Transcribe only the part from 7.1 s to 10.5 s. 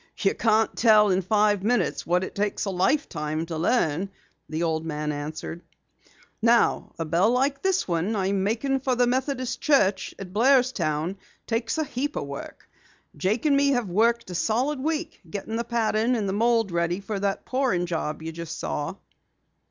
like this one I'm making for the Methodist Church at